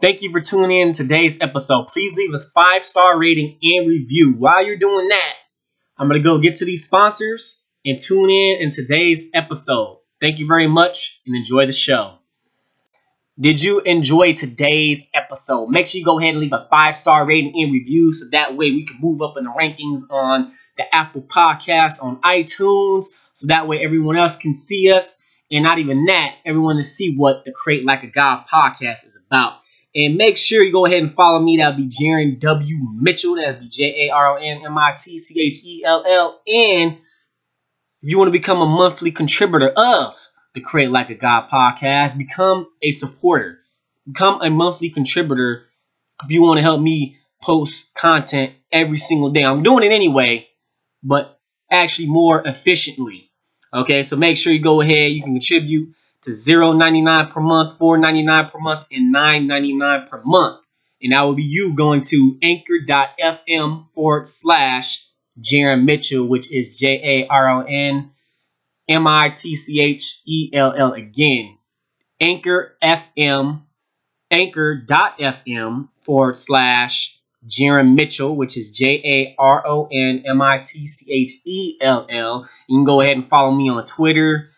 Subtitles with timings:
[0.00, 1.88] Thank you for tuning in today's episode.
[1.88, 4.32] Please leave us five star rating and review.
[4.34, 5.34] While you're doing that,
[5.96, 9.98] I'm gonna go get to these sponsors and tune in in today's episode.
[10.20, 12.14] Thank you very much and enjoy the show.
[13.40, 15.66] Did you enjoy today's episode?
[15.66, 18.56] Make sure you go ahead and leave a five star rating and review so that
[18.56, 23.48] way we can move up in the rankings on the Apple Podcast, on iTunes, so
[23.48, 25.20] that way everyone else can see us.
[25.50, 29.18] And not even that, everyone to see what the Create Like a God podcast is
[29.26, 29.54] about.
[29.98, 31.56] And make sure you go ahead and follow me.
[31.56, 32.76] That'll be Jaron W.
[32.94, 33.34] Mitchell.
[33.34, 36.40] That'll be J A R O N M I T C H E L L.
[36.46, 36.98] And
[38.00, 40.14] you want to become a monthly contributor of
[40.54, 43.58] the Create Like a God podcast, become a supporter.
[44.06, 45.64] Become a monthly contributor
[46.22, 49.44] if you want to help me post content every single day.
[49.44, 50.46] I'm doing it anyway,
[51.02, 53.32] but actually more efficiently.
[53.74, 55.10] Okay, so make sure you go ahead.
[55.10, 55.92] You can contribute
[56.22, 60.64] to 0.99 per month, $4.99 per month, and $9.99 per month.
[61.00, 65.06] And that will be you going to anchor.fm forward slash
[65.40, 68.10] Jaron Mitchell, which is J A R O N
[68.88, 71.56] M I T C H E L L again.
[72.20, 73.62] Anchor FM,
[74.30, 80.86] anchor.fm forward slash Jaron Mitchell, which is J A R O N M I T
[80.86, 82.48] C H E L L.
[82.68, 84.50] You can go ahead and follow me on Twitter,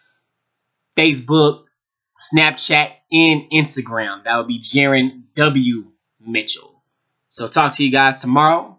[1.00, 1.64] Facebook,
[2.20, 4.24] Snapchat, and Instagram.
[4.24, 5.92] That would be Jaron W.
[6.20, 6.84] Mitchell.
[7.30, 8.78] So talk to you guys tomorrow.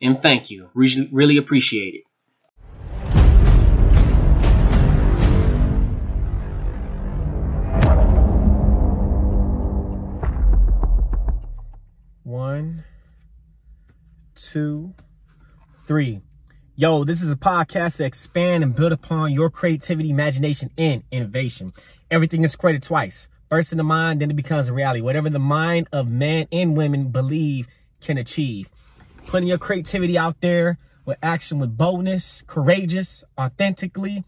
[0.00, 0.70] And thank you.
[0.74, 2.04] Really, really appreciate it.
[12.22, 12.84] One,
[14.36, 14.94] two,
[15.88, 16.20] three.
[16.76, 21.72] Yo, this is a podcast to expand and build upon your creativity, imagination, and innovation.
[22.10, 23.28] Everything is created twice.
[23.48, 25.00] First in the mind, then it becomes a reality.
[25.00, 27.68] Whatever the mind of men and women believe
[28.00, 28.70] can achieve.
[29.24, 34.24] Putting your creativity out there with action, with boldness, courageous, authentically.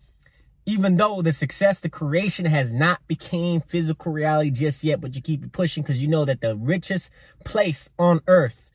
[0.66, 5.20] Even though the success, the creation has not became physical reality just yet, but you
[5.20, 7.10] keep pushing because you know that the richest
[7.44, 8.70] place on earth,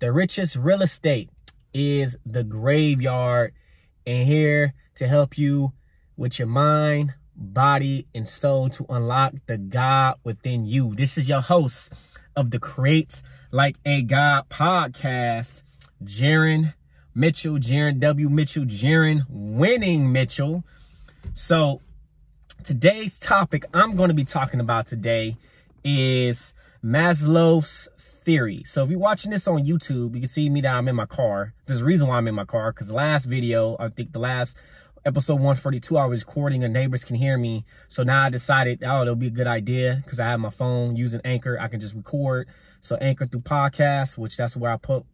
[0.00, 1.30] the richest real estate,
[1.72, 3.52] is the graveyard
[4.06, 5.72] and here to help you
[6.16, 10.94] with your mind, body, and soul to unlock the God within you.
[10.94, 11.92] This is your host
[12.34, 15.62] of the Create Like a God podcast,
[16.02, 16.74] Jaron
[17.14, 18.28] Mitchell, Jaron W.
[18.28, 20.64] Mitchell, Jaron Winning Mitchell.
[21.34, 21.80] So
[22.62, 25.36] today's topic I'm going to be talking about today
[25.84, 27.88] is Maslow's
[28.26, 28.64] theory.
[28.66, 31.06] So if you're watching this on YouTube, you can see me that I'm in my
[31.06, 31.54] car.
[31.66, 34.18] There's a reason why I'm in my car because the last video, I think the
[34.18, 34.56] last
[35.04, 37.64] episode 142, I was recording and neighbors can hear me.
[37.86, 40.96] So now I decided, oh, it'll be a good idea because I have my phone
[40.96, 41.56] using Anchor.
[41.58, 42.48] I can just record.
[42.80, 45.04] So Anchor through podcast, which that's where I put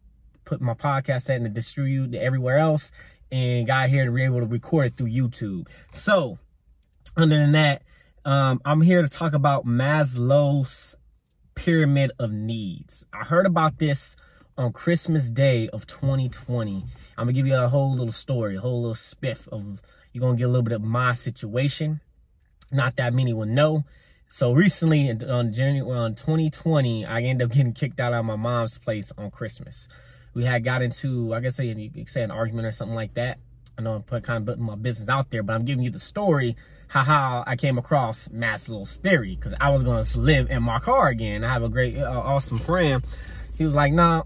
[0.43, 2.91] put my podcast at and to distribute everywhere else.
[3.31, 5.67] And got here to be able to record it through YouTube.
[5.91, 6.39] So
[7.15, 7.83] other than that,
[8.25, 10.95] um, I'm here to talk about Maslow's
[11.63, 13.05] pyramid of needs.
[13.13, 14.17] I heard about this
[14.57, 16.83] on Christmas Day of 2020.
[17.17, 19.81] I'm gonna give you a whole little story, a whole little spiff of
[20.11, 22.01] you're gonna get a little bit of my situation.
[22.69, 23.85] Not that many will know.
[24.27, 28.77] So recently on January on 2020, I ended up getting kicked out of my mom's
[28.77, 29.87] place on Christmas.
[30.33, 33.37] We had got into, I guess you could say an argument or something like that.
[33.77, 35.91] I know I'm putting kind of putting my business out there, but I'm giving you
[35.91, 36.57] the story
[37.01, 41.07] how I came across Maslow's theory because I was going to live in my car
[41.07, 41.43] again.
[41.43, 43.03] I have a great, uh, awesome friend.
[43.55, 44.23] He was like, nah,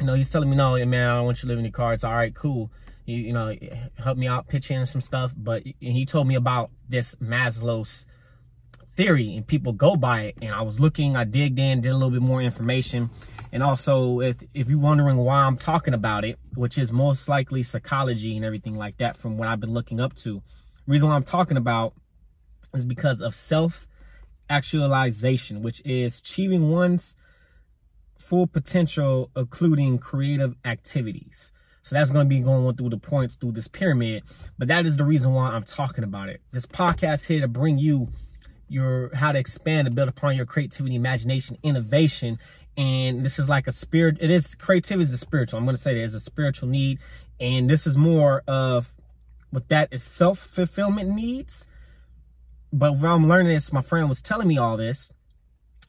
[0.00, 1.72] you know, he's telling me, no, man, I don't want you to live in your
[1.72, 1.92] car.
[1.92, 2.70] It's all right, cool.
[3.04, 3.54] You, you know,
[4.02, 5.32] help me out, pitch in some stuff.
[5.36, 8.06] But he told me about this Maslow's
[8.96, 10.38] theory and people go by it.
[10.42, 13.10] And I was looking, I digged in, did a little bit more information.
[13.52, 17.62] And also, if, if you're wondering why I'm talking about it, which is most likely
[17.62, 20.42] psychology and everything like that from what I've been looking up to,
[20.86, 21.94] reason why I'm talking about
[22.74, 23.86] is because of self
[24.48, 27.14] actualization, which is achieving one's
[28.18, 31.52] full potential, including creative activities.
[31.82, 34.24] So that's going to be going through the points through this pyramid.
[34.58, 36.40] But that is the reason why I'm talking about it.
[36.50, 38.08] This podcast here to bring you
[38.68, 42.40] your how to expand and build upon your creativity, imagination, innovation.
[42.76, 44.18] And this is like a spirit.
[44.20, 45.58] It is creativity is a spiritual.
[45.58, 46.98] I'm going to say there's a spiritual need.
[47.38, 48.92] And this is more of
[49.50, 51.66] what that is self-fulfillment needs.
[52.72, 55.12] But when I'm learning this, my friend was telling me all this.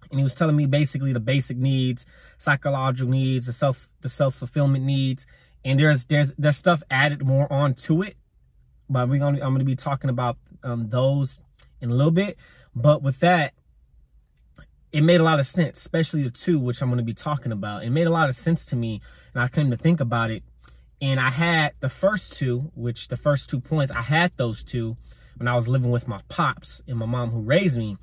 [0.09, 2.05] And he was telling me basically the basic needs,
[2.37, 5.27] psychological needs, the self the self-fulfillment needs.
[5.65, 8.15] And there's there's there's stuff added more on to it.
[8.89, 11.39] But we're gonna I'm gonna be talking about um, those
[11.81, 12.37] in a little bit.
[12.75, 13.53] But with that,
[14.91, 17.51] it made a lot of sense, especially the two, which I'm going to be talking
[17.51, 17.83] about.
[17.83, 19.01] It made a lot of sense to me,
[19.33, 20.43] and I came to think about it.
[21.01, 24.97] And I had the first two, which the first two points, I had those two
[25.37, 27.97] when I was living with my pops and my mom who raised me.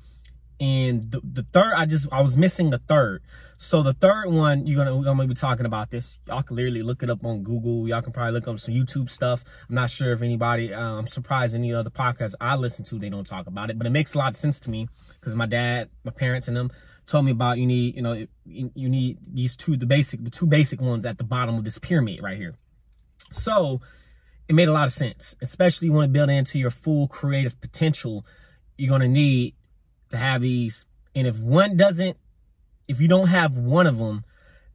[0.57, 3.21] And the, the third, I just, I was missing the third.
[3.57, 6.17] So the third one, you're gonna, we're gonna be talking about this.
[6.27, 7.87] Y'all can literally look it up on Google.
[7.89, 9.43] Y'all can probably look up some YouTube stuff.
[9.67, 13.09] I'm not sure if anybody, uh, I'm surprised any other podcasts I listen to, they
[13.09, 14.87] don't talk about it, but it makes a lot of sense to me
[15.19, 16.71] because my dad, my parents and them
[17.05, 20.45] told me about, you need, you know, you need these two, the basic, the two
[20.45, 22.55] basic ones at the bottom of this pyramid right here.
[23.31, 23.81] So
[24.47, 28.25] it made a lot of sense, especially when to build into your full creative potential.
[28.77, 29.55] You're going to need
[30.09, 30.85] to have these.
[31.15, 32.17] And if one doesn't,
[32.87, 34.23] if you don't have one of them,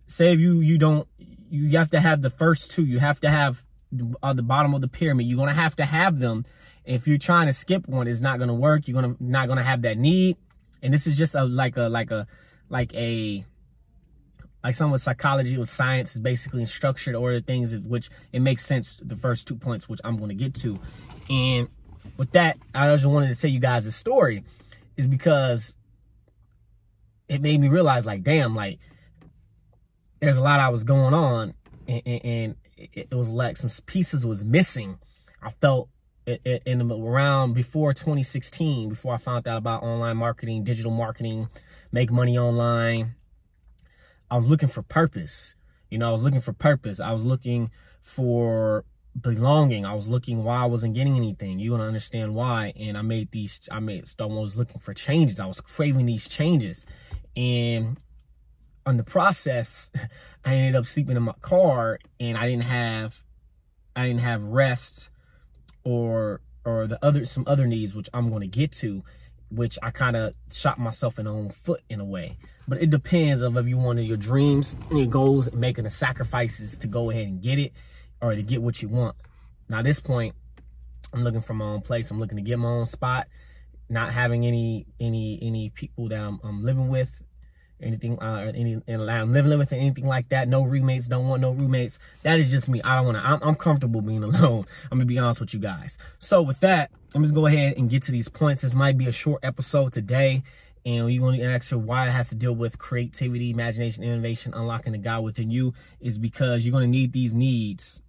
[0.07, 1.07] say if you, you don't,
[1.51, 4.75] you have to have the first two, you have to have at uh, the bottom
[4.75, 6.45] of the pyramid, you're going to have to have them.
[6.85, 8.89] If you're trying to skip one, it's not going to work.
[8.89, 10.37] You're going to, not going to have that need.
[10.83, 12.27] And this is just a, like a, like a,
[12.69, 13.45] like a,
[14.63, 18.65] like some with psychology with science is basically in structured order things which it makes
[18.65, 20.79] sense the first two points which i'm going to get to.
[21.29, 21.69] And
[22.17, 24.45] with that i just wanted to tell you guys a story
[24.97, 25.75] is because
[27.29, 28.79] it made me realize like damn like
[30.21, 31.55] there's a lot i was going on
[31.89, 32.55] and, and, and
[32.95, 34.99] it, was like some pieces was missing.
[35.43, 35.89] I felt
[36.27, 41.49] in around before 2016 before i found out about online marketing digital marketing
[41.91, 43.17] make money online
[44.31, 45.55] I was looking for purpose.
[45.91, 47.01] You know, I was looking for purpose.
[47.01, 48.85] I was looking for
[49.21, 49.85] belonging.
[49.85, 51.59] I was looking why I wasn't getting anything.
[51.59, 52.73] You want to understand why.
[52.77, 55.41] And I made these, I made, I was looking for changes.
[55.41, 56.87] I was craving these changes.
[57.37, 57.99] And
[58.87, 59.91] on the process,
[60.45, 63.23] I ended up sleeping in my car and I didn't have,
[63.97, 65.11] I didn't have rest
[65.83, 69.03] or, or the other, some other needs, which I'm going to get to
[69.51, 72.39] which I kind of shot myself in the own foot in a way.
[72.71, 75.91] But it depends of if you wanted your dreams and your goals and making the
[75.91, 77.73] sacrifices to go ahead and get it
[78.21, 79.17] or to get what you want.
[79.69, 80.37] Now, at this point,
[81.13, 82.13] I'm looking for my own place.
[82.13, 83.27] I'm looking to get my own spot,
[83.89, 87.21] not having any any any people that I'm, I'm living with
[87.83, 90.47] anything, uh, any, and I'm living with anything like that.
[90.47, 91.99] No roommates, don't want no roommates.
[92.23, 92.81] That is just me.
[92.83, 94.67] I don't want to, I'm, I'm comfortable being alone.
[94.93, 95.99] I'm to be honest with you guys.
[96.21, 98.63] So with that, I'm just go ahead and get to these points.
[98.63, 100.45] This might be a short episode today.
[100.85, 104.55] And you want to ask her why it has to deal with creativity, imagination, innovation,
[104.55, 108.03] unlocking the God within you is because you're going to need these needs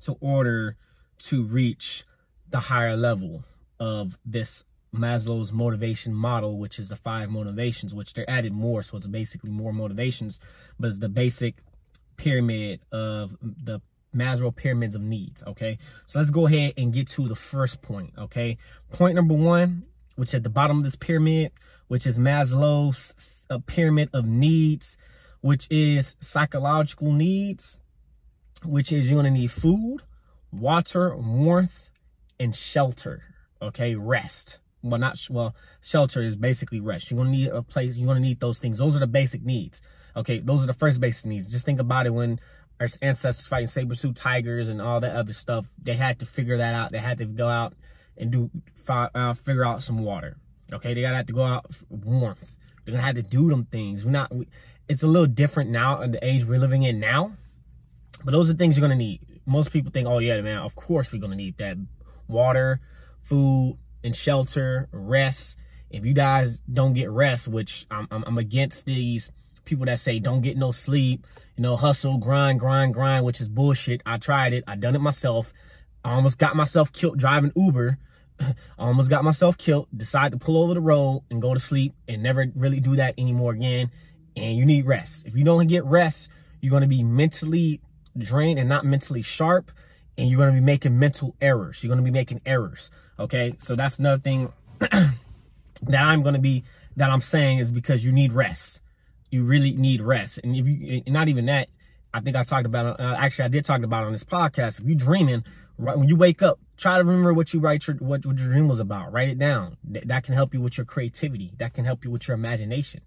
[0.00, 0.76] to order
[1.18, 2.04] to reach
[2.48, 3.44] the higher level
[3.78, 8.82] of this Maslow's motivation model, which is the five motivations, which they're added more.
[8.82, 10.40] So it's basically more motivations,
[10.78, 11.56] but it's the basic
[12.16, 13.80] pyramid of the
[14.14, 15.42] Maslow pyramids of needs.
[15.46, 15.78] Okay.
[16.06, 18.14] So let's go ahead and get to the first point.
[18.18, 18.56] Okay.
[18.90, 19.84] Point number one,
[20.16, 21.52] which at the bottom of this pyramid,
[21.88, 23.12] which is Maslow's
[23.50, 24.96] uh, pyramid of needs,
[25.40, 27.78] which is psychological needs,
[28.64, 29.98] which is you're to need food,
[30.52, 31.90] water, warmth,
[32.38, 33.22] and shelter.
[33.62, 33.94] Okay.
[33.94, 34.58] Rest.
[34.82, 37.10] Well not well shelter is basically rest.
[37.10, 38.78] You're gonna need a place you're gonna need those things.
[38.78, 39.82] Those are the basic needs
[40.16, 40.40] okay?
[40.40, 41.50] Those are the first basic needs.
[41.50, 42.40] Just think about it when
[42.80, 46.56] our ancestors fighting saber tooth tigers and all that other stuff they had to figure
[46.56, 46.92] that out.
[46.92, 47.74] They had to go out
[48.16, 48.50] and do
[48.88, 50.36] uh, figure out some water
[50.72, 54.04] okay they gotta have to go out warmth they're gonna have to do them things
[54.04, 54.46] we're not we,
[54.88, 57.32] it's a little different now in the age we're living in now
[58.24, 61.12] but those are things you're gonna need most people think oh yeah man of course
[61.12, 61.76] we're gonna need that
[62.28, 62.80] water
[63.26, 65.58] food and shelter, rest.
[65.90, 69.30] If you guys don't get rest, which I'm, I'm, I'm against these
[69.64, 71.26] people that say don't get no sleep,
[71.56, 74.02] you know, hustle, grind, grind, grind, which is bullshit.
[74.06, 74.64] I tried it.
[74.66, 75.52] I done it myself.
[76.04, 77.98] I almost got myself killed driving Uber.
[78.40, 79.88] I almost got myself killed.
[79.96, 83.14] decide to pull over the road and go to sleep and never really do that
[83.18, 83.90] anymore again.
[84.36, 85.26] And you need rest.
[85.26, 86.28] If you don't get rest,
[86.60, 87.80] you're going to be mentally
[88.16, 89.70] drained and not mentally sharp.
[90.18, 91.82] And you're going to be making mental errors.
[91.82, 92.90] You're going to be making errors.
[93.18, 95.14] Okay, so that's another thing that
[95.94, 96.64] I'm going to be,
[96.96, 98.80] that I'm saying is because you need rest.
[99.30, 100.40] You really need rest.
[100.42, 101.68] And if you, not even that,
[102.14, 104.80] I think I talked about, uh, actually I did talk about on this podcast.
[104.80, 105.44] If you're dreaming,
[105.78, 108.48] right when you wake up, try to remember what you write your, what, what your
[108.48, 109.12] dream was about.
[109.12, 109.76] Write it down.
[109.84, 111.52] That, that can help you with your creativity.
[111.58, 113.02] That can help you with your imagination.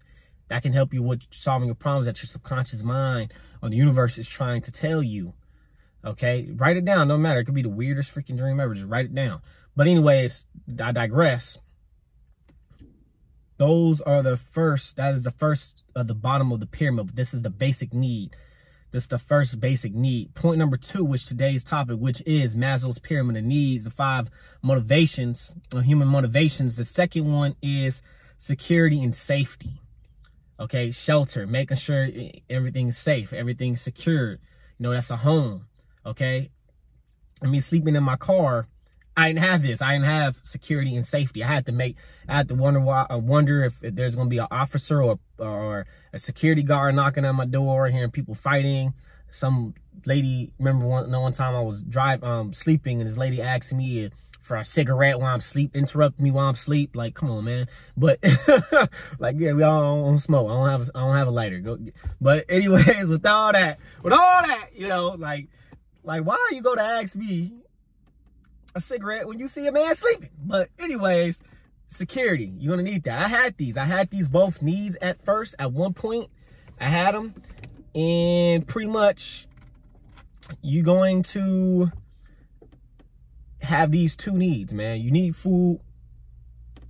[0.48, 4.18] That can help you with solving your problems that your subconscious mind or the universe
[4.18, 5.34] is trying to tell you.
[6.04, 7.08] Okay, write it down.
[7.08, 7.40] No matter.
[7.40, 8.74] It could be the weirdest freaking dream ever.
[8.74, 9.42] Just write it down.
[9.76, 10.44] But anyways,
[10.82, 11.58] I digress.
[13.58, 17.08] Those are the first, that is the first of the bottom of the pyramid.
[17.08, 18.34] But this is the basic need.
[18.92, 20.34] This is the first basic need.
[20.34, 24.30] Point number two, which today's topic, which is Maslow's pyramid of needs, the five
[24.62, 26.76] motivations, or human motivations.
[26.76, 28.02] The second one is
[28.36, 29.80] security and safety.
[30.58, 32.08] Okay, shelter, making sure
[32.50, 34.32] everything's safe, everything's secure.
[34.32, 34.38] You
[34.80, 35.66] know, that's a home.
[36.04, 36.50] Okay,
[37.42, 38.66] I mean, sleeping in my car,
[39.16, 39.82] I didn't have this.
[39.82, 41.42] I didn't have security and safety.
[41.42, 41.96] I had to make,
[42.28, 45.02] I had to wonder why, I wonder if, if there's going to be an officer
[45.02, 48.94] or, or a security guard knocking on my door, hearing people fighting.
[49.30, 49.74] Some
[50.06, 53.72] lady, remember one, no one time I was drive, um, sleeping and this lady asked
[53.72, 56.96] me for a cigarette while I'm sleep, interrupt me while I'm sleep.
[56.96, 57.66] Like, come on, man.
[57.96, 58.18] But
[59.18, 60.48] like, yeah, we all don't smoke.
[60.50, 61.60] I don't have, I don't have a lighter.
[61.60, 61.78] Go,
[62.20, 65.48] but anyways, with all that, with all that, you know, like,
[66.02, 67.52] like, why you go to ask me
[68.74, 70.30] a cigarette when you see a man sleeping?
[70.42, 71.42] But anyways,
[71.88, 73.20] security, you're gonna need that.
[73.20, 73.76] I had these.
[73.76, 75.54] I had these both needs at first.
[75.58, 76.30] At one point,
[76.80, 77.34] I had them,
[77.94, 79.46] and pretty much,
[80.62, 81.92] you're going to
[83.60, 85.00] have these two needs, man.
[85.00, 85.80] You need food,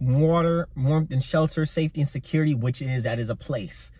[0.00, 3.90] water, warmth and shelter, safety and security, which is that is a place,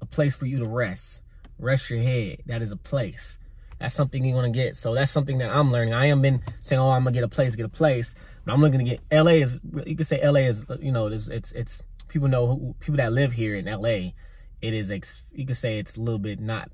[0.00, 1.22] a place for you to rest,
[1.58, 2.42] rest your head.
[2.46, 3.39] That is a place.
[3.80, 4.76] That's something you're gonna get.
[4.76, 5.94] So that's something that I'm learning.
[5.94, 8.60] I am been saying, oh, I'm gonna get a place, get a place, but I'm
[8.60, 9.00] looking to get.
[9.10, 12.74] LA is you can say LA is you know it's it's, it's people know who,
[12.78, 14.12] people that live here in LA.
[14.60, 14.90] It is
[15.32, 16.70] you can say it's a little bit not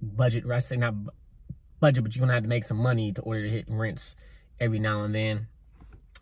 [0.00, 0.46] budget.
[0.46, 0.62] Right?
[0.62, 0.94] Say not
[1.80, 4.14] budget, but you're gonna have to make some money to order to hit rents
[4.60, 5.48] every now and then.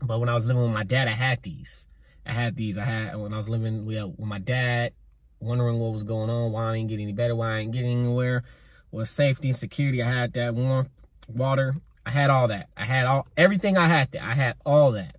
[0.00, 1.87] But when I was living with my dad, I had these.
[2.25, 2.78] I had these.
[2.78, 4.94] I had when I was living with, with my dad,
[5.38, 7.90] wondering what was going on, why I ain't getting any better, why I ain't getting
[7.90, 8.42] anywhere
[8.90, 10.02] was safety, and security.
[10.02, 10.90] I had that warmth,
[11.26, 11.76] water.
[12.07, 12.68] I had all that.
[12.76, 14.23] I had all everything I had that.
[14.23, 15.16] I had all that.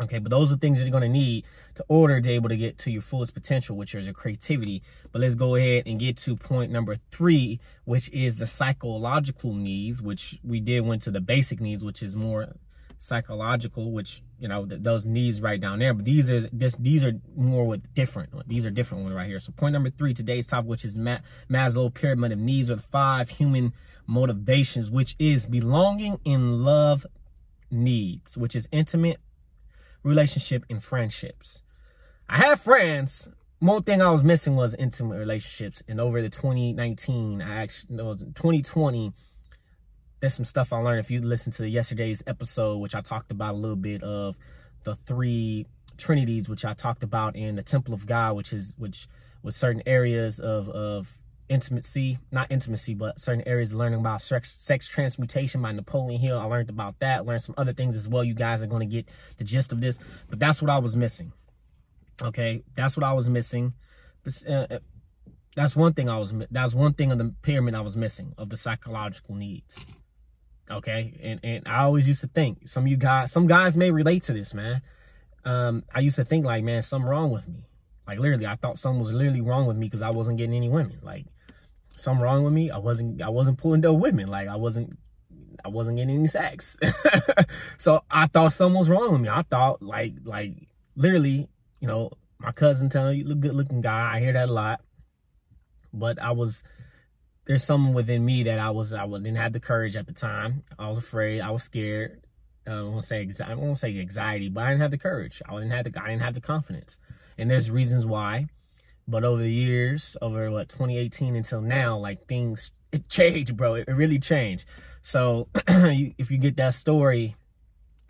[0.00, 2.56] Okay, but those are things that you're gonna need to order to be able to
[2.56, 4.82] get to your fullest potential, which is your creativity.
[5.10, 10.00] But let's go ahead and get to point number three, which is the psychological needs,
[10.00, 12.54] which we did went to the basic needs, which is more
[13.02, 15.92] psychological, which you know th those needs right down there.
[15.92, 18.30] But these are this these are more with different.
[18.34, 19.40] Uh, these are different ones right here.
[19.40, 21.18] So point number three, today's topic, which is Ma
[21.50, 23.72] Maslow pyramid of needs, or the five human
[24.06, 27.04] motivations, which is belonging in love
[27.70, 29.20] needs, which is intimate
[30.04, 31.62] relationship and friendships.
[32.28, 33.28] I have friends.
[33.58, 35.82] One thing I was missing was intimate relationships.
[35.86, 39.12] And over the 2019, I actually no, 2020
[40.22, 43.54] there's some stuff I learned if you listen to yesterday's episode, which I talked about
[43.54, 44.38] a little bit of
[44.84, 49.08] the three trinities, which I talked about in the Temple of God, which is which
[49.42, 54.86] was certain areas of of intimacy, not intimacy, but certain areas learning about sex, sex
[54.86, 56.38] transmutation by Napoleon Hill.
[56.38, 58.22] I learned about that, learned some other things as well.
[58.22, 59.98] You guys are going to get the gist of this,
[60.30, 61.32] but that's what I was missing.
[62.22, 63.74] Okay, that's what I was missing.
[64.48, 64.78] Uh, uh,
[65.56, 66.32] that's one thing I was.
[66.52, 69.84] That's one thing of the pyramid I was missing of the psychological needs.
[70.70, 71.18] Okay.
[71.22, 74.22] And, and I always used to think some of you guys, some guys may relate
[74.24, 74.82] to this, man.
[75.44, 77.66] Um, I used to think like, man, something wrong with me.
[78.06, 80.68] Like literally, I thought something was literally wrong with me because I wasn't getting any
[80.68, 80.98] women.
[81.02, 81.26] Like
[81.96, 82.70] something wrong with me.
[82.70, 84.28] I wasn't, I wasn't pulling dope women.
[84.28, 84.98] Like I wasn't,
[85.64, 86.76] I wasn't getting any sex.
[87.78, 89.28] so I thought something was wrong with me.
[89.28, 90.54] I thought like, like
[90.96, 91.48] literally,
[91.80, 94.16] you know, my cousin telling you, look good looking guy.
[94.16, 94.80] I hear that a lot.
[95.92, 96.64] But I was,
[97.46, 100.62] there's something within me that I was I didn't have the courage at the time.
[100.78, 101.40] I was afraid.
[101.40, 102.24] I was scared.
[102.66, 105.42] Uh, I won't say I won't say anxiety, but I didn't have the courage.
[105.48, 106.98] I didn't have the I didn't have the confidence.
[107.38, 108.46] And there's reasons why.
[109.08, 113.74] But over the years, over what 2018 until now, like things it changed, bro.
[113.74, 114.66] It, it really changed.
[115.02, 117.34] So if you get that story,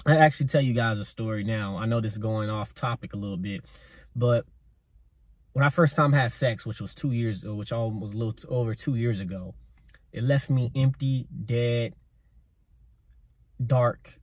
[0.04, 1.78] I actually tell you guys a story now.
[1.78, 3.64] I know this is going off topic a little bit,
[4.14, 4.44] but
[5.52, 8.34] when I first time had sex, which was two years, uh, which almost a little
[8.48, 9.54] over two years ago,
[10.12, 11.94] it left me empty, dead,
[13.64, 14.18] dark,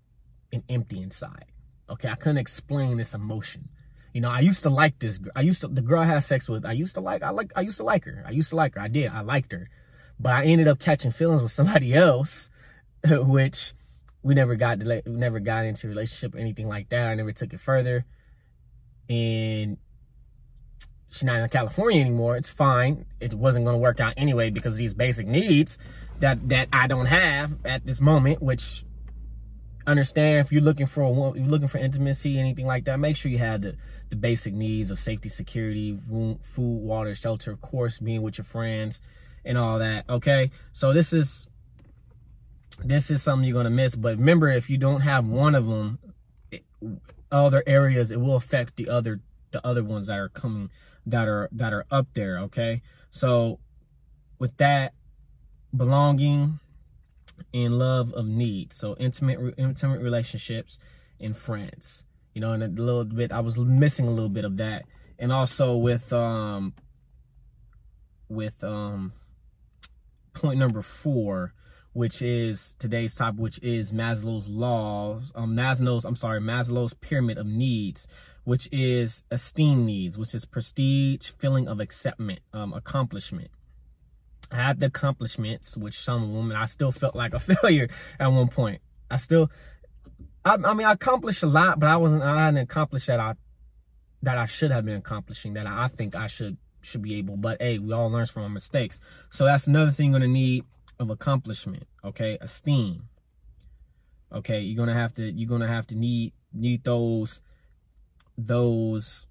[0.52, 1.46] and empty inside.
[1.90, 3.70] Okay, I couldn't explain this emotion.
[4.14, 5.20] You know, I used to like this.
[5.36, 6.66] I used to the girl I had sex with.
[6.66, 7.22] I used to like.
[7.22, 7.52] I like.
[7.56, 8.24] I used to like her.
[8.26, 8.82] I used to like her.
[8.82, 9.12] I did.
[9.12, 9.70] I liked her,
[10.20, 12.50] but I ended up catching feelings with somebody else,
[13.08, 13.74] which
[14.24, 14.80] we never got.
[14.80, 17.08] We never got into a relationship or anything like that.
[17.08, 18.06] I never took it further,
[19.08, 19.78] and
[21.10, 22.38] she's not in California anymore.
[22.38, 23.06] It's fine.
[23.20, 25.78] It wasn't going to work out anyway because these basic needs
[26.20, 28.84] that that I don't have at this moment, which
[29.88, 33.32] understand if you're looking for a, you're looking for intimacy, anything like that, make sure
[33.32, 33.76] you have the
[34.10, 35.98] the basic needs of safety, security,
[36.42, 39.02] food, water, shelter, of course, being with your friends
[39.46, 40.06] and all that.
[40.10, 41.48] Okay, so this is
[42.84, 43.96] this is something you're gonna miss.
[43.96, 46.00] But remember, if you don't have one of them,
[46.52, 46.64] it,
[47.32, 50.70] other areas, it will affect the other the other ones that are coming
[51.06, 52.82] that are that are up there okay?
[53.12, 53.60] So
[54.38, 54.94] with that
[55.76, 56.60] belonging
[57.54, 58.74] and love of need.
[58.74, 60.80] So intimate intimate relationships
[61.20, 62.04] in france.
[62.34, 64.86] You know and a little bit i was missing a little bit of that.
[65.18, 66.74] And also with um
[68.30, 69.14] with um
[70.34, 71.54] point number four,
[71.94, 77.48] which is today's topic, which is Maslow's laws, um, Maslow's, I'm sorry, Maslow's pyramid of
[77.48, 78.08] needs,
[78.44, 83.50] which is esteem needs, which is prestige, feeling of acceptance, um, accomplishment.
[84.52, 88.48] I had the accomplishments, which some and I still felt like a failure at one
[88.48, 88.82] point.
[89.10, 89.52] I still,
[90.46, 93.34] I, I mean, I accomplished a lot, but I wasn't, I hadn't accomplished that I,
[94.22, 97.38] that I should have been accomplishing, that I think I should should be able.
[97.38, 99.00] But hey, we all learn from our mistakes.
[99.32, 100.66] So that's another thing you're gonna need
[101.00, 101.88] of accomplishment.
[102.04, 103.10] Okay, esteem.
[104.32, 107.42] Okay, you're gonna have to you're gonna have to need need those
[108.38, 109.26] those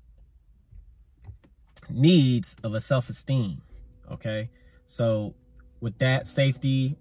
[1.88, 3.62] needs of a self-esteem.
[4.10, 4.50] Okay,
[4.86, 5.34] so
[5.80, 6.96] with that safety,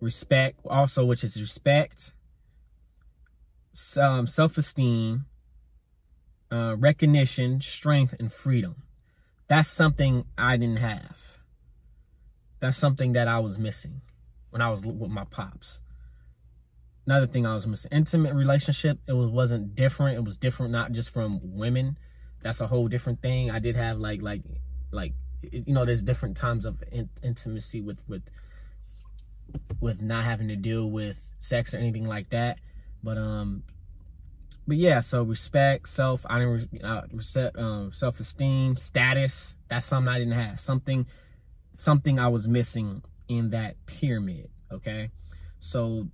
[0.00, 2.12] respect, also which is respect,
[3.96, 5.24] um, self-esteem,
[6.50, 8.82] uh, recognition, strength, and freedom.
[9.48, 11.31] That's something I didn't have.
[12.62, 14.02] That's something that I was missing
[14.50, 15.80] when I was with my pops.
[17.04, 20.16] Another thing I was missing, intimate relationship, it was, wasn't different.
[20.16, 21.98] It was different not just from women.
[22.40, 23.50] That's a whole different thing.
[23.50, 24.42] I did have like, like,
[24.92, 28.22] like, you know, there's different times of in intimacy with, with,
[29.80, 32.60] with not having to deal with sex or anything like that.
[33.02, 33.64] But, um,
[34.68, 39.56] but yeah, so respect, self, I didn't uh, um, self esteem, status.
[39.66, 40.60] That's something I didn't have.
[40.60, 41.06] Something,
[41.76, 44.50] something I was missing in that pyramid.
[44.70, 45.10] Okay,
[45.58, 46.08] so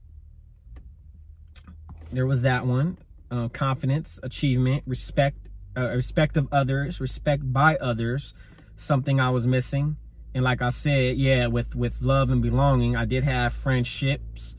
[2.13, 2.99] there was that one.
[3.31, 5.37] Uh, confidence, achievement, respect,
[5.77, 8.33] uh, respect of others, respect by others.
[8.77, 9.97] Something I was missing.
[10.35, 14.55] And like I said, yeah, with with love and belonging, I did have friendships,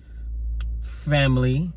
[0.81, 1.71] family,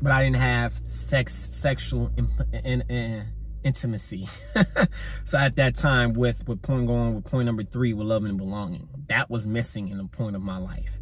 [0.00, 2.28] but I didn't have sex, sexual and,
[2.64, 3.26] in, in,
[3.64, 4.28] intimacy.
[5.24, 8.38] so at that time, with with point going with point number three, with loving and
[8.38, 10.98] belonging, that was missing in the point of my life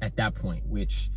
[0.00, 1.10] at that point, which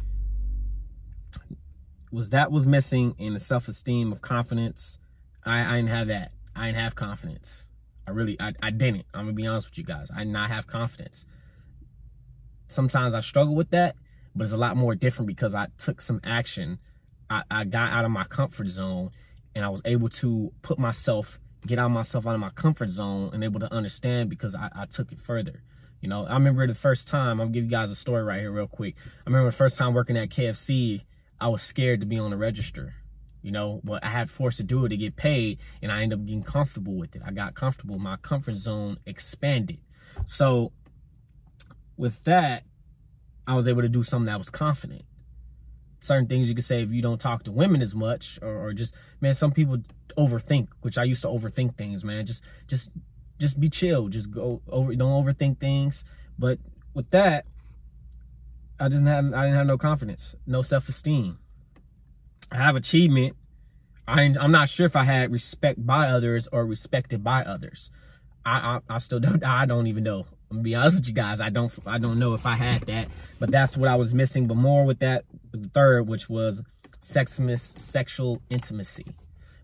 [2.12, 4.97] was that was missing in the self esteem of confidence.
[5.45, 6.31] I, I didn't have that.
[6.55, 7.67] I didn't have confidence.
[8.07, 9.05] I really, I, I didn't.
[9.13, 10.09] I'm gonna be honest with you guys.
[10.15, 11.25] I did not have confidence.
[12.67, 13.95] Sometimes I struggle with that,
[14.35, 16.79] but it's a lot more different because I took some action
[17.29, 19.12] I, I got out of my comfort zone
[19.57, 23.31] and I was able to put myself, get out myself out of my comfort zone
[23.33, 25.63] and able to understand because I, I took it further.
[25.99, 28.51] You know, I remember the first time, I'll give you guys a story right here
[28.51, 28.93] real quick.
[28.99, 31.05] I remember the first time working at KFC,
[31.41, 32.93] I was scared to be on the register.
[33.41, 36.19] You know, but I had forced to do it to get paid and I ended
[36.19, 37.23] up getting comfortable with it.
[37.25, 37.97] I got comfortable.
[37.97, 39.79] My comfort zone expanded.
[40.25, 40.71] So
[41.95, 42.63] with that,
[43.47, 45.05] I was able to do something that was confident
[45.99, 48.73] certain things you could say if you don't talk to women as much or, or
[48.73, 49.77] just man some people
[50.17, 52.25] overthink which i used to overthink things man.
[52.25, 52.91] Just just
[53.39, 54.07] just be chill.
[54.07, 56.03] Just go over don't overthink things.
[56.39, 56.60] But
[56.93, 57.45] with that
[58.79, 61.39] i just had i didn't have no confidence no self-esteem.
[62.51, 63.36] I have achievement.
[64.07, 67.91] I, i'm not sure if i had respect by others or respected by others.
[68.45, 70.25] I i, I still don't i don't even know.
[70.49, 71.41] I'm be honest with you guys.
[71.41, 74.47] I don't I don't know if I had that, but that's what I was missing.
[74.47, 76.62] But more with that the third, which was
[77.01, 79.15] sexless sexual intimacy,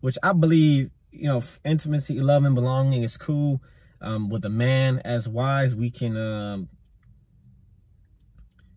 [0.01, 3.61] which I believe you know intimacy, love, and belonging is cool.
[4.01, 6.69] Um, with a man as wise, we can um,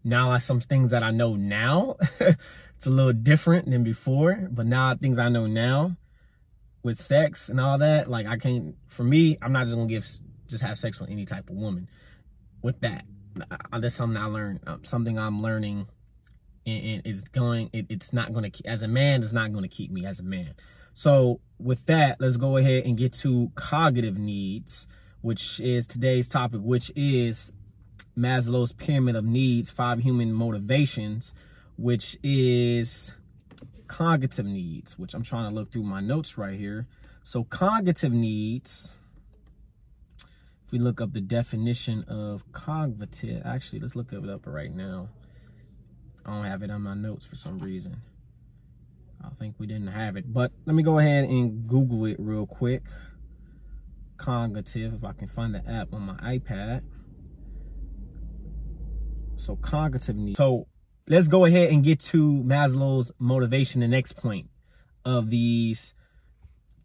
[0.04, 1.96] now I some things that I know now.
[2.20, 5.96] it's a little different than before, but now things I know now
[6.82, 8.76] with sex and all that, like I can't.
[8.86, 10.06] For me, I'm not just gonna give
[10.46, 11.88] just have sex with any type of woman.
[12.62, 13.04] With that,
[13.80, 14.60] that's something I learned.
[14.66, 15.88] Um, something I'm learning,
[16.66, 17.70] and, and it's going.
[17.72, 19.22] It, it's not going to as a man.
[19.22, 20.54] It's not going to keep me as a man.
[20.94, 24.86] So with that, let's go ahead and get to cognitive needs,
[25.20, 27.52] which is today's topic, which is
[28.18, 31.34] Maslow's pyramid of needs, five human motivations,
[31.76, 33.12] which is
[33.88, 36.86] cognitive needs, which I'm trying to look through my notes right here.
[37.24, 38.92] So cognitive needs
[40.66, 45.08] if we look up the definition of cognitive, actually, let's look it up right now.
[46.26, 48.02] I don't have it on my notes for some reason.
[49.24, 52.46] I think we didn't have it, but let me go ahead and Google it real
[52.46, 52.82] quick.
[54.16, 56.82] Cognitive, if I can find the app on my iPad.
[59.36, 60.36] So cognitive needs.
[60.36, 60.66] So
[61.06, 64.48] let's go ahead and get to Maslow's motivation, the next point
[65.04, 65.94] of these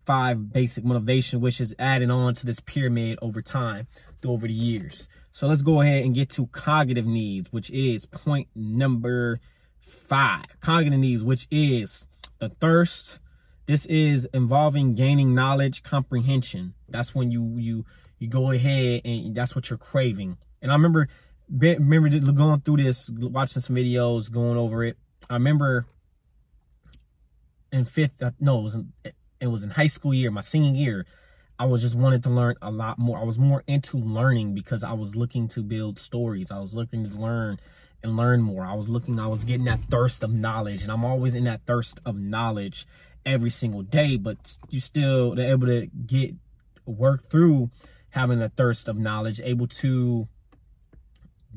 [0.05, 3.87] five basic motivation, which is adding on to this pyramid over time,
[4.23, 5.07] over the years.
[5.33, 9.39] So let's go ahead and get to cognitive needs, which is point number
[9.79, 10.59] five.
[10.59, 12.05] Cognitive needs, which is
[12.39, 13.19] the thirst,
[13.67, 16.73] This is involving gaining knowledge, comprehension.
[16.89, 17.85] That's when you you
[18.19, 20.37] you go ahead and that's what you're craving.
[20.61, 21.07] And I remember
[21.49, 24.97] remember going through this, watching some videos, going over it.
[25.29, 25.85] I remember
[27.71, 28.93] in fifth, uh, no, it was in,
[29.39, 31.05] it was in high school year, my senior year.
[31.61, 33.19] I was just wanted to learn a lot more.
[33.19, 36.49] I was more into learning because I was looking to build stories.
[36.49, 37.59] I was looking to learn
[38.01, 38.65] and learn more.
[38.65, 41.67] I was looking, I was getting that thirst of knowledge, and I'm always in that
[41.67, 42.87] thirst of knowledge
[43.27, 44.17] every single day.
[44.17, 46.33] But you still able to get
[46.87, 47.69] work through
[48.09, 50.27] having the thirst of knowledge, able to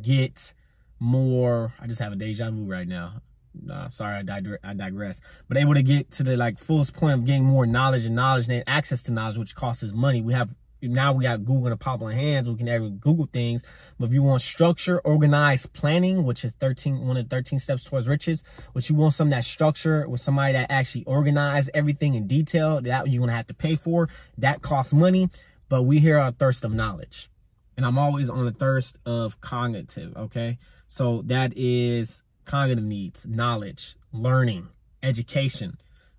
[0.02, 0.52] get
[1.00, 1.72] more.
[1.80, 3.22] I just have a deja vu right now.
[3.70, 5.20] Uh, sorry, I, I digress.
[5.48, 8.48] But able to get to the like fullest point of getting more knowledge and knowledge
[8.48, 10.20] and access to knowledge, which costs us money.
[10.20, 10.54] We have
[10.88, 12.48] now we got Google the palm of our hands.
[12.48, 13.62] We can ever Google things.
[13.98, 17.84] But if you want structure, organized planning, which is 13, one of the 13 steps
[17.84, 22.26] towards riches, which you want some that structure with somebody that actually organize everything in
[22.26, 24.08] detail, that you're going to have to pay for.
[24.38, 25.30] That costs money.
[25.68, 27.30] But we here are thirst of knowledge.
[27.76, 30.16] And I'm always on the thirst of cognitive.
[30.16, 30.58] Okay.
[30.86, 34.68] So that is cognitive needs, knowledge, learning,
[35.02, 35.78] education.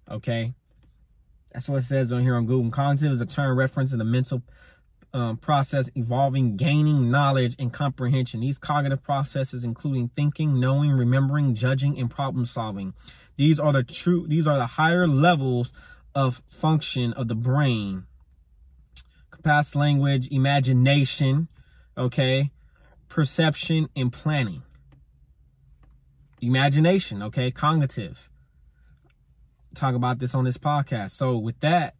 [0.10, 0.54] Okay.
[1.52, 2.70] That's what it says on here on Google.
[2.70, 4.42] Cognitive is a term referencing the mental
[5.14, 8.42] um, process involving gaining knowledge and comprehension.
[8.42, 12.94] These cognitive processes, including thinking, knowing, remembering, judging, and problem solving.
[13.38, 14.28] These are the true.
[14.28, 15.72] These are the higher levels
[16.14, 18.06] of function of the brain.
[19.32, 21.48] Capacity, language, imagination,
[21.98, 22.52] okay,
[23.08, 24.64] perception, and planning.
[26.46, 28.30] Imagination, okay, cognitive
[29.76, 31.12] talk about this on this podcast.
[31.12, 31.96] So with that,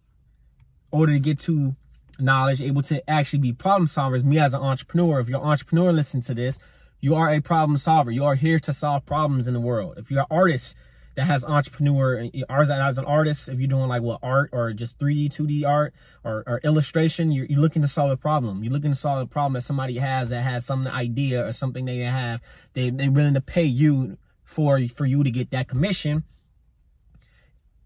[0.92, 1.76] order to get to
[2.20, 5.92] knowledge, able to actually be problem solvers, me as an entrepreneur, if you're an entrepreneur
[5.92, 6.58] listen to this,
[7.02, 8.10] you are a problem solver.
[8.10, 9.96] You are here to solve problems in the world.
[9.98, 10.76] If you're an artist
[11.16, 15.30] that has entrepreneur, as an artist, if you're doing like what art or just 3D,
[15.30, 18.64] 2D art or, or illustration, you're, you're, looking to solve a problem.
[18.64, 21.86] You're looking to solve a problem that somebody has that has some idea or something
[21.86, 22.42] they have.
[22.74, 26.24] They, they're willing to pay you for, for you to get that commission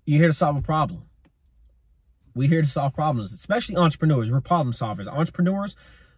[0.10, 1.04] you're here to solve a problem.
[2.34, 4.32] We're here to solve problems, especially entrepreneurs.
[4.32, 5.08] We're problem solvers.
[5.08, 5.76] Entrepreneurs,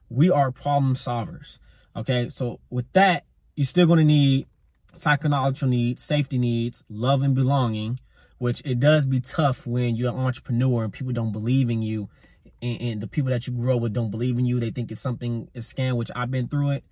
[0.09, 1.59] we are problem solvers.
[1.93, 3.25] Okay, so with that,
[3.57, 4.47] you're still going to need
[4.93, 7.99] psychological needs, safety needs, love and belonging,
[8.37, 12.07] which it does be tough when you're an entrepreneur and people don't believe in you.
[12.61, 14.61] And, and the people that you grow with don't believe in you.
[14.61, 16.85] They think it's something, a scam, which I've been through it.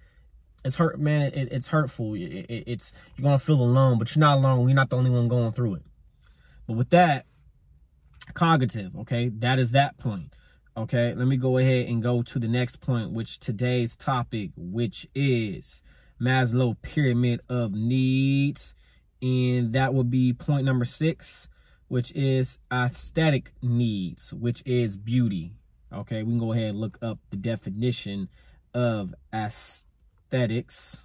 [0.66, 1.22] It's hurt, man.
[1.22, 2.16] It, it's hurtful.
[2.16, 4.68] It, it, it's You're to feel alone, but you're not alone.
[4.68, 5.84] You're not the only one going through it.
[6.68, 7.26] But with that,
[8.34, 10.34] cognitive, okay, that is that point.
[10.78, 15.08] Okay, let me go ahead and go to the next point, which today's topic, which
[15.16, 15.82] is
[16.22, 18.74] Maslow pyramid of needs.
[19.22, 21.50] And that would be point number six,
[21.88, 25.54] which is aesthetic needs, which is beauty.
[25.92, 28.30] Okay, we can go ahead and look up the definition
[28.74, 29.14] of
[30.30, 31.02] aesthetics.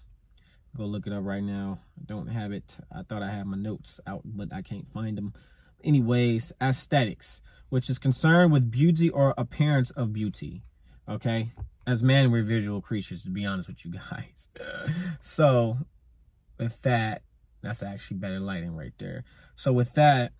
[0.76, 1.78] Go look it up right now.
[1.98, 2.76] I don't have it.
[2.92, 5.32] I thought I had my notes out, but I can't find them
[5.82, 10.62] anyways, aesthetics, which is concerned with beauty or appearance of beauty.
[11.08, 11.52] Okay.
[11.86, 14.48] As man, we're visual creatures, to be honest with you guys.
[15.20, 15.78] so,
[16.58, 17.22] with that,
[17.62, 19.24] that's actually better lighting right there.
[19.56, 20.32] So, with that,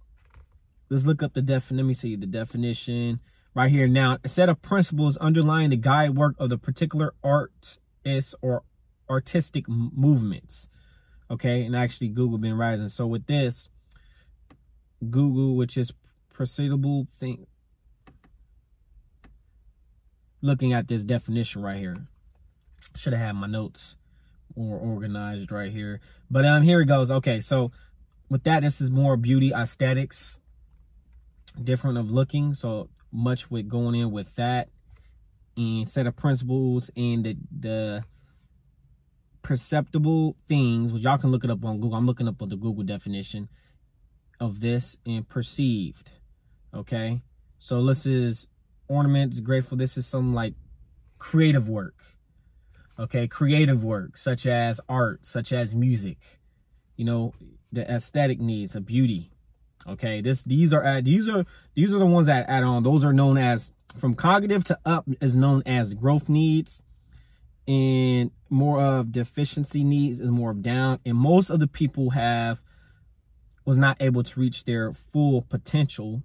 [0.91, 1.77] let's look up the definition.
[1.79, 3.21] Let me see the definition
[3.55, 3.87] right here.
[3.87, 8.63] Now, a set of principles underlying the guide work of the particular artist or
[9.09, 10.69] artistic movements.
[11.31, 11.65] Okay.
[11.65, 12.89] And actually, Google been rising.
[12.89, 13.69] So, with this,
[15.11, 15.93] Google, which is
[16.35, 17.47] proceedable thing.
[20.43, 22.07] Looking at this definition right here.
[22.95, 23.97] Should have had my notes
[24.57, 26.01] more organized right here.
[26.31, 27.11] But um, here it goes.
[27.11, 27.73] Okay, so
[28.29, 30.39] with that, this is more beauty aesthetics.
[31.63, 32.55] Different of looking.
[32.55, 34.69] So much with going in with that.
[35.57, 38.05] And set of principles and the the
[39.45, 41.97] perceptible things, which y'all can look it up on Google.
[41.97, 43.49] I'm looking up on the Google definition
[44.41, 46.11] of this and perceived.
[46.75, 47.23] Okay.
[47.59, 48.49] So this is
[48.89, 49.79] ornaments, grateful.
[49.79, 50.55] This is some like
[51.19, 51.95] creative work.
[52.99, 53.29] Okay.
[53.29, 56.41] Creative work, such as art, such as music,
[56.97, 57.33] you know,
[57.71, 59.31] the aesthetic needs of beauty.
[59.87, 60.21] Okay.
[60.21, 62.83] This, these are, uh, these are, these are the ones that add on.
[62.83, 66.83] Those are known as from cognitive to up is known as growth needs
[67.67, 71.01] and more of deficiency needs is more of down.
[71.05, 72.61] And most of the people have
[73.65, 76.23] was not able to reach their full potential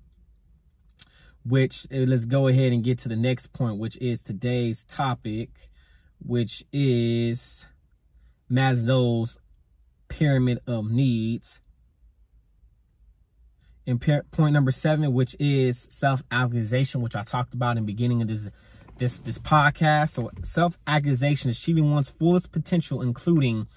[1.46, 5.70] which uh, let's go ahead and get to the next point which is today's topic
[6.20, 7.66] which is
[8.52, 9.38] Maslow's
[10.10, 11.62] pyramid of needs
[13.90, 18.28] and point number seven, which is self-actualization, which I talked about in the beginning of
[18.28, 18.48] this
[19.00, 20.12] this this podcast.
[20.12, 23.68] So self-actualization, achieving one's fullest potential, including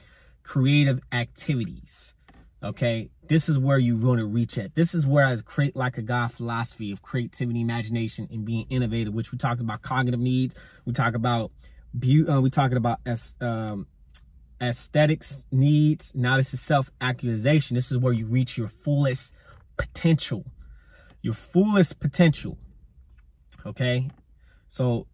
[0.42, 2.14] creative activities.
[2.62, 4.74] Okay, this is where you want to reach at.
[4.74, 9.14] This is where I create like a God philosophy of creativity, imagination, and being innovative,
[9.14, 10.54] which we talked about cognitive needs.
[10.84, 11.50] We talk about
[11.98, 12.30] beauty.
[12.30, 13.86] Uh, we talking about as um,
[14.60, 16.12] aesthetics needs.
[16.14, 17.74] Now this is self-actualization.
[17.74, 19.32] This is where you reach your fullest
[19.76, 20.44] potential.
[21.20, 22.58] Your fullest potential.
[23.66, 24.08] Okay,
[24.68, 25.06] so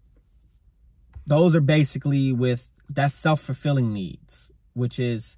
[1.29, 5.37] those are basically with that's self-fulfilling needs, which is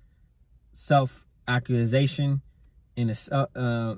[0.73, 2.43] self actualization
[2.97, 3.95] and a, uh, uh,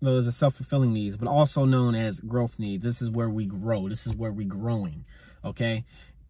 [0.00, 2.84] those are self-fulfilling needs, but also known as growth needs.
[2.84, 3.88] This is where we grow.
[3.88, 5.04] This is where we're growing.
[5.44, 5.84] Okay.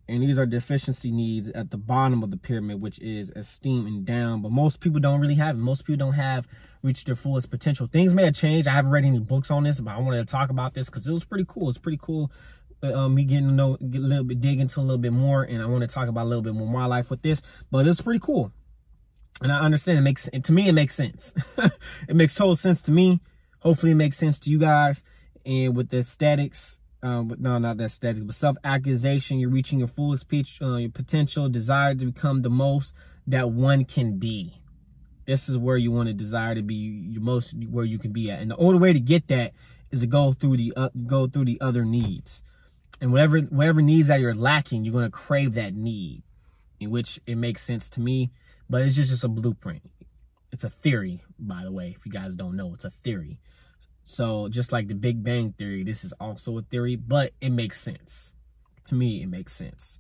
[0.09, 4.05] And these are deficiency needs at the bottom of the pyramid, which is esteem and
[4.05, 4.43] down.
[4.43, 5.61] But most people don't really have it.
[5.61, 6.47] Most people don't have
[6.83, 7.87] reached their fullest potential.
[7.87, 8.69] Things may have changed.
[8.69, 11.07] I haven't read any books on this, but I wanted to talk about this because
[11.07, 11.69] it was pretty cool.
[11.69, 12.31] It's pretty cool.
[12.83, 15.45] Uh, me getting to know, get a little bit, dig into a little bit more.
[15.45, 17.41] And I want to talk about a little bit more my life with this,
[17.71, 18.53] but it's pretty cool.
[19.41, 21.35] And I understand it makes, to me, it makes sense.
[22.09, 23.21] it makes total sense to me.
[23.61, 25.03] Hopefully it makes sense to you guys.
[25.45, 29.89] And with the aesthetics, um, but no, not that aesthetics, but self-accusation, you're reaching your
[29.89, 32.95] fullest pitch, uh, your potential, desire to become the most
[33.27, 34.61] that one can be.
[35.25, 38.31] This is where you want to desire to be your most, where you can be
[38.31, 38.41] at.
[38.41, 39.53] And the only way to get that
[39.91, 42.43] is to go through the, uh, go through the other needs.
[43.03, 46.23] And whatever, whatever needs that you're lacking, you're going to crave that need,
[46.81, 48.31] in which it makes sense to me
[48.73, 49.83] but it's just, just a blueprint.
[50.51, 53.39] It's a theory, by the way, if you guys don't know, it's a theory.
[54.07, 57.79] So just like the Big Bang Theory, this is also a theory, but it makes
[57.79, 58.33] sense.
[58.87, 59.99] To me, it makes sense.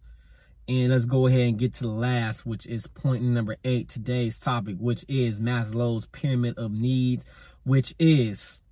[0.66, 4.40] And let's go ahead and get to the last, which is point number eight, today's
[4.40, 7.26] topic, which is Maslow's pyramid of needs,
[7.64, 8.62] which is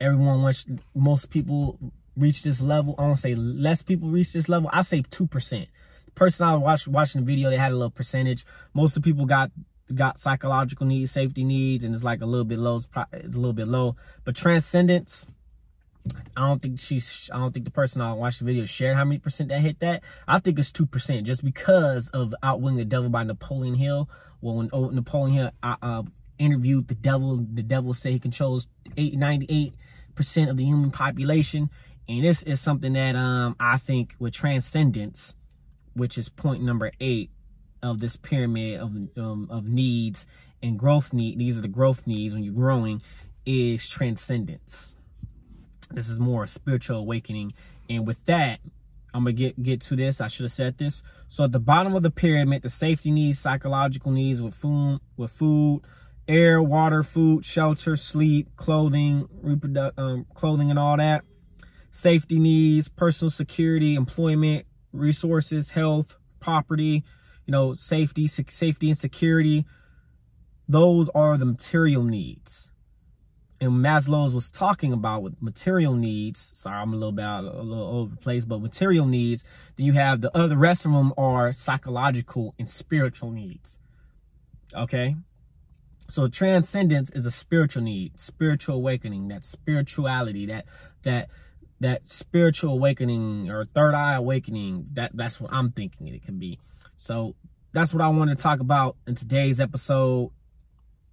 [0.00, 0.66] everyone wants,
[0.96, 1.78] most people
[2.16, 2.94] reach this level.
[2.98, 4.70] I don't say less people reach this level.
[4.72, 5.66] I say 2%
[6.14, 8.44] person I watched watching the video, they had a little percentage.
[8.72, 9.50] Most of the people got
[9.94, 12.76] got psychological needs, safety needs, and it's like a little bit low.
[12.76, 13.96] It's a little bit low.
[14.24, 15.26] But transcendence,
[16.36, 17.30] I don't think she's.
[17.32, 19.80] I don't think the person I watched the video shared how many percent that hit
[19.80, 20.02] that.
[20.26, 24.08] I think it's two percent, just because of Outwitting the Devil by Napoleon Hill.
[24.40, 26.02] Well, when oh, Napoleon Hill uh, uh,
[26.38, 29.74] interviewed the devil, the devil said he controls eight ninety eight
[30.14, 31.70] percent of the human population,
[32.08, 35.34] and this is something that um I think with transcendence
[35.94, 37.30] which is point number eight
[37.82, 40.26] of this pyramid of um, of needs
[40.62, 41.38] and growth need.
[41.38, 43.02] These are the growth needs when you're growing
[43.46, 44.96] is transcendence.
[45.90, 47.52] This is more a spiritual awakening.
[47.90, 48.60] And with that,
[49.12, 50.20] I'm gonna get get to this.
[50.20, 51.02] I should have said this.
[51.28, 55.30] So at the bottom of the pyramid, the safety needs, psychological needs with food, with
[55.30, 55.82] food,
[56.26, 61.24] air, water, food, shelter, sleep, clothing, reproduct, um, clothing, and all that.
[61.94, 67.04] Safety needs, personal security, employment, resources, health, property,
[67.46, 69.64] you know, safety, safety and security.
[70.68, 72.72] Those are the material needs.
[73.60, 76.50] And Maslow's was talking about with material needs.
[76.52, 79.44] Sorry, I'm a little bit a little over the place, but material needs.
[79.76, 83.78] Then you have the other rest of them are psychological and spiritual needs.
[84.74, 85.14] Okay.
[86.10, 90.64] So transcendence is a spiritual need, spiritual awakening, that spirituality, that
[91.04, 91.28] that
[91.84, 94.86] that spiritual awakening or third eye awakening.
[94.94, 96.58] That that's what I'm thinking it can be.
[96.96, 97.36] So
[97.72, 100.30] that's what I wanted to talk about in today's episode.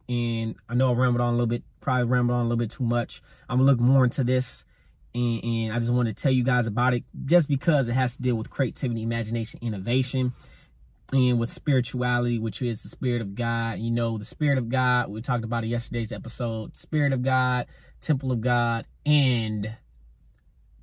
[0.07, 2.71] And I know I rambled on a little bit, probably rambled on a little bit
[2.71, 3.21] too much.
[3.49, 4.63] I'm gonna look more into this.
[5.13, 8.15] And, and I just wanted to tell you guys about it just because it has
[8.15, 10.31] to deal with creativity, imagination, innovation,
[11.11, 13.79] and with spirituality, which is the spirit of God.
[13.79, 17.65] You know, the spirit of God, we talked about it yesterday's episode, spirit of God,
[17.99, 19.75] temple of God, and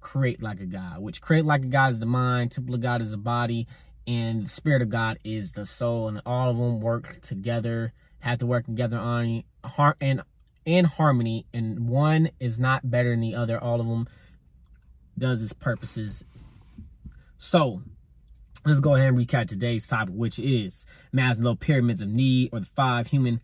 [0.01, 3.01] create like a God, which create like a God is the mind, temple of God
[3.01, 3.67] is the body,
[4.07, 8.39] and the spirit of God is the soul, and all of them work together, have
[8.39, 9.45] to work together on
[10.01, 10.23] and
[10.65, 13.63] in harmony, and one is not better than the other.
[13.63, 14.07] All of them
[15.17, 16.25] does its purposes.
[17.39, 17.83] So
[18.67, 20.85] let's go ahead and recap today's topic, which is
[21.15, 23.41] Maslow pyramids of need or the five human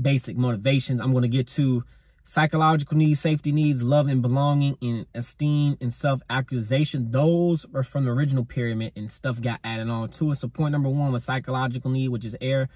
[0.00, 1.00] basic motivations.
[1.00, 1.84] I'm going to get to
[2.26, 7.12] psychological needs, safety needs, love and belonging, and esteem and self-accusation.
[7.12, 10.34] Those are from the original pyramid and stuff got added on to it.
[10.36, 12.68] So point number one was psychological need, which is air,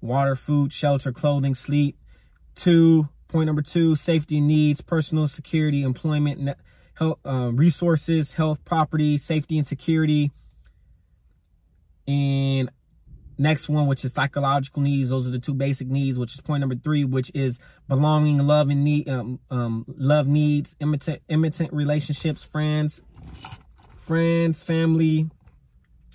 [0.00, 1.96] water, food, shelter, clothing, sleep.
[2.56, 6.56] Two, point number two, safety needs, personal security, employment,
[6.94, 10.32] health, uh, resources, health, property, safety and security.
[12.08, 12.70] And
[13.38, 15.10] next one, which is psychological needs.
[15.10, 18.70] Those are the two basic needs, which is point number three, which is belonging, love,
[18.70, 23.02] and need, um, um, love needs, imitant, imitant relationships, friends,
[23.98, 25.30] friends, family,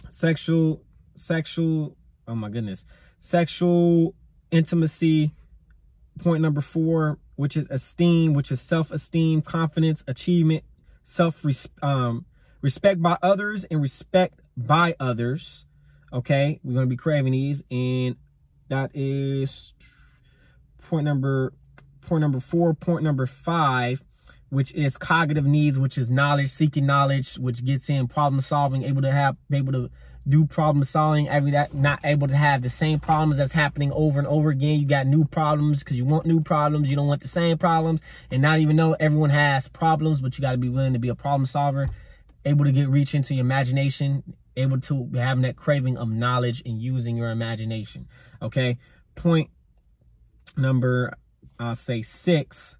[0.10, 0.82] sexual,
[1.16, 1.96] sexual,
[2.28, 2.86] oh my goodness,
[3.20, 4.16] sexual
[4.50, 5.32] intimacy.
[6.20, 10.64] Point number four, which is esteem, which is self-esteem, confidence, achievement,
[11.04, 11.44] self
[11.82, 12.26] um,
[12.62, 15.66] respect by others and respect by others.
[16.14, 18.18] Okay, we're gonna be craving these, and
[18.68, 19.74] that is
[20.80, 21.54] point number
[22.02, 22.74] point number four.
[22.74, 24.04] Point number five,
[24.50, 29.02] which is cognitive needs, which is knowledge, seeking knowledge, which gets in problem solving, able
[29.02, 29.90] to have, able to
[30.28, 34.20] do problem solving, every that not able to have the same problems that's happening over
[34.20, 34.80] and over again.
[34.80, 36.90] You got new problems because you want new problems.
[36.90, 40.42] You don't want the same problems, and not even know everyone has problems, but you
[40.42, 41.90] got to be willing to be a problem solver,
[42.44, 44.24] able to get reach into your imagination,
[44.56, 48.08] able to having that craving of knowledge and using your imagination.
[48.42, 48.78] Okay,
[49.16, 49.50] point
[50.58, 51.14] number
[51.60, 52.76] I'll say six.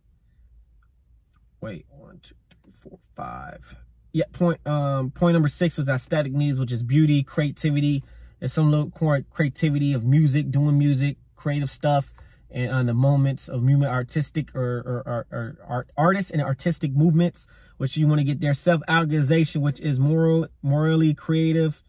[1.62, 3.76] Wait, one, two, three, four, five
[4.14, 8.04] yeah, point um point number six was aesthetic needs, which is beauty, creativity,
[8.40, 8.90] and some little
[9.32, 12.14] creativity of music, doing music, creative stuff,
[12.52, 16.92] and on the moments of movement, artistic or or, or, or art, artists and artistic
[16.94, 21.84] movements, which you want to get their self-actualization, which is moral, morally creative.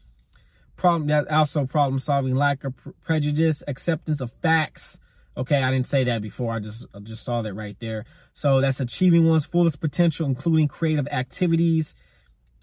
[0.77, 4.98] Problem that also problem solving, lack of prejudice, acceptance of facts.
[5.37, 6.53] Okay, I didn't say that before.
[6.53, 8.05] I just I just saw that right there.
[8.33, 11.94] So that's achieving one's fullest potential, including creative activities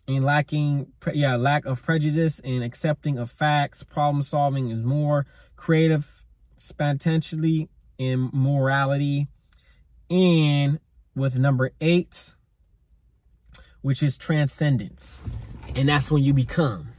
[0.09, 6.23] and lacking yeah lack of prejudice and accepting of facts problem solving is more creative
[6.57, 9.27] spontaneously in morality
[10.09, 10.79] and
[11.15, 12.33] with number eight
[13.81, 15.23] which is transcendence.
[15.75, 16.89] And that's when you become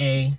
[0.00, 0.36] a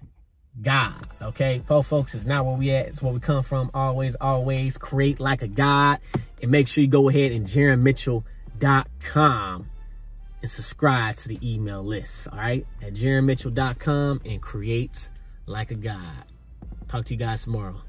[0.61, 1.61] god okay?
[1.65, 2.87] Po folks is not where we at.
[2.87, 3.69] It's where we come from.
[3.73, 5.99] Always always create like a god.
[6.41, 9.69] And make sure you go ahead and jaronmitchell.com
[10.41, 15.09] and subscribe to the email list, all right, at jaronmitchell.com and create
[15.45, 16.25] like a god.
[16.87, 17.81] Talk to you guys tomorrow.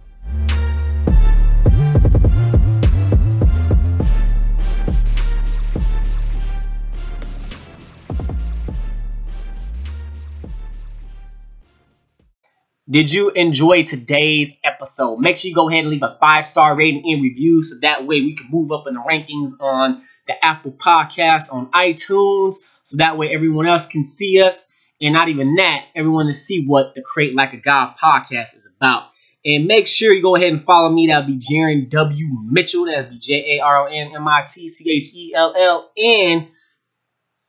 [12.88, 15.18] Did you enjoy today's episode?
[15.18, 18.06] Make sure you go ahead and leave a five star rating and review so that
[18.06, 22.98] way we can move up in the rankings on the Apple Podcast, on iTunes, so
[22.98, 24.72] that way everyone else can see us.
[25.00, 28.68] And not even that, everyone to see what the Create Like a God podcast is
[28.76, 29.08] about.
[29.46, 31.06] And make sure you go ahead and follow me.
[31.06, 32.26] That'll be Jaron W.
[32.44, 32.86] Mitchell.
[32.86, 35.90] That'll be J A R O N M I T C H E L L.
[35.96, 36.42] And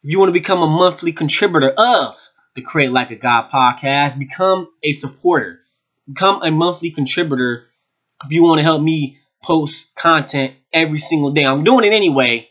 [0.04, 2.16] if you want to become a monthly contributor of
[2.58, 4.18] the Create Like a God podcast.
[4.18, 5.60] Become a supporter.
[6.08, 7.66] Become a monthly contributor
[8.26, 11.46] if you want to help me post content every single day.
[11.46, 12.50] I'm doing it anyway,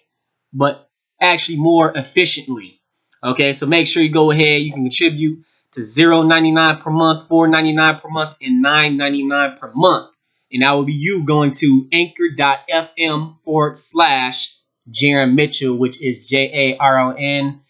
[0.52, 0.88] but
[1.20, 2.80] actually more efficiently.
[3.22, 4.62] Okay, so make sure you go ahead.
[4.62, 5.44] You can contribute
[5.76, 10.16] to 0.99 per month, $4.99 per month, and $9.99 per month.
[10.50, 14.56] And that will be you going to anchor.fm forward slash
[14.90, 17.60] Jaron Mitchell, which is J A R O N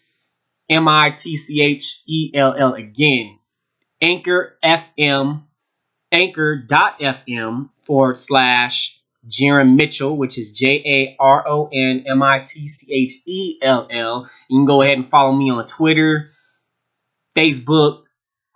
[0.69, 3.39] M I T C H E L L again.
[3.99, 5.43] Anchor FM,
[6.11, 12.67] anchor.fm forward slash Jaron Mitchell, which is J A R O N M I T
[12.67, 14.29] C H E L L.
[14.49, 16.31] You can go ahead and follow me on Twitter,
[17.37, 18.03] Facebook,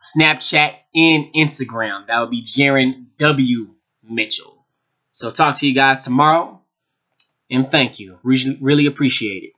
[0.04, 2.08] Snapchat, and Instagram.
[2.08, 3.76] That would be Jaron W.
[4.04, 4.66] Mitchell.
[5.12, 6.60] So talk to you guys tomorrow,
[7.50, 8.18] and thank you.
[8.24, 9.54] Really, really appreciate it.